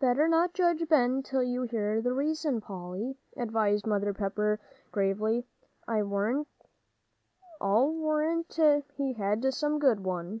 "Better 0.00 0.28
not 0.28 0.54
judge 0.54 0.88
Ben 0.88 1.22
till 1.22 1.42
you 1.42 1.64
hear 1.64 2.00
the 2.00 2.14
reason, 2.14 2.62
Polly," 2.62 3.18
advised 3.36 3.86
Mother 3.86 4.14
Pepper, 4.14 4.58
gravely. 4.90 5.44
"I'll 5.86 6.06
warrant 7.94 8.58
he 8.96 9.12
had 9.12 9.52
some 9.52 9.78
good 9.78 10.00
one." 10.04 10.40